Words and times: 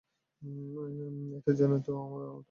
এটার 1.37 1.55
জন্যই 1.55 1.81
তো 1.81 1.91
তোমার 1.91 2.09
বাবা 2.13 2.27
বিখ্যাত। 2.27 2.39